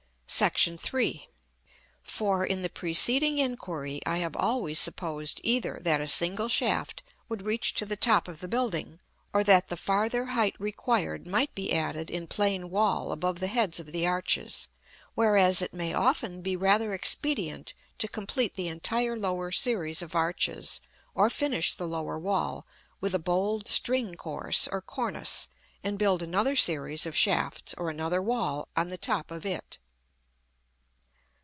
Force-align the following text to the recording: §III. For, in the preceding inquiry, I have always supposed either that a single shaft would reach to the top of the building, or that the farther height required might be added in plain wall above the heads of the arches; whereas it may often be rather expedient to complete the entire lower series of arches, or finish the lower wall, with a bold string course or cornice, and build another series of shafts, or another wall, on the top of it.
§III. 0.97 1.27
For, 2.01 2.45
in 2.45 2.61
the 2.61 2.69
preceding 2.69 3.37
inquiry, 3.37 4.01
I 4.05 4.19
have 4.19 4.35
always 4.37 4.79
supposed 4.79 5.41
either 5.43 5.79
that 5.83 5.99
a 5.99 6.07
single 6.07 6.47
shaft 6.47 7.03
would 7.27 7.41
reach 7.41 7.73
to 7.75 7.85
the 7.85 7.97
top 7.97 8.29
of 8.29 8.39
the 8.39 8.47
building, 8.47 9.01
or 9.33 9.43
that 9.43 9.67
the 9.67 9.75
farther 9.75 10.27
height 10.27 10.55
required 10.57 11.27
might 11.27 11.53
be 11.53 11.73
added 11.73 12.09
in 12.09 12.25
plain 12.27 12.69
wall 12.69 13.11
above 13.11 13.39
the 13.41 13.49
heads 13.49 13.79
of 13.81 13.91
the 13.91 14.07
arches; 14.07 14.69
whereas 15.15 15.61
it 15.61 15.73
may 15.73 15.93
often 15.93 16.41
be 16.41 16.55
rather 16.55 16.93
expedient 16.93 17.73
to 17.99 18.07
complete 18.07 18.55
the 18.55 18.69
entire 18.69 19.17
lower 19.17 19.51
series 19.51 20.01
of 20.01 20.15
arches, 20.15 20.79
or 21.13 21.29
finish 21.29 21.73
the 21.75 21.85
lower 21.87 22.17
wall, 22.17 22.65
with 23.01 23.13
a 23.13 23.19
bold 23.19 23.67
string 23.67 24.15
course 24.15 24.67
or 24.71 24.81
cornice, 24.81 25.49
and 25.83 25.99
build 25.99 26.21
another 26.23 26.55
series 26.55 27.05
of 27.05 27.17
shafts, 27.17 27.75
or 27.77 27.89
another 27.89 28.21
wall, 28.23 28.69
on 28.77 28.89
the 28.89 28.97
top 28.97 29.29
of 29.29 29.45
it. 29.45 29.77